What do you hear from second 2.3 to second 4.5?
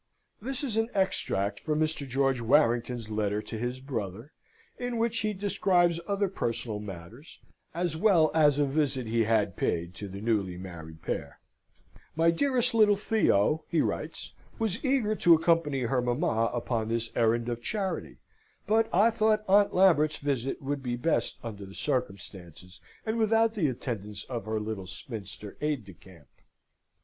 Warrington's letter to his brother,